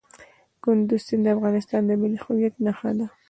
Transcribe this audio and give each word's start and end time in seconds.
کندز 0.63 1.01
سیند 1.07 1.25
د 1.31 1.33
افغانستان 1.35 1.81
د 1.85 1.91
ملي 2.01 2.19
هویت 2.23 2.55
نښه 2.65 2.91
ده. 2.97 3.07